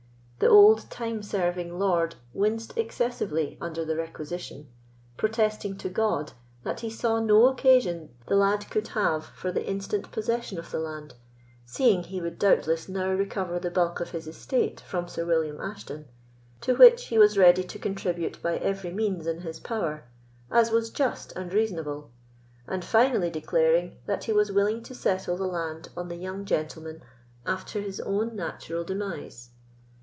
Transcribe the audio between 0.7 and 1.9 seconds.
time serving